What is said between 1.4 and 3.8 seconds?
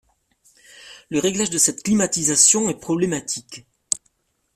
de cette climatisation est problématique.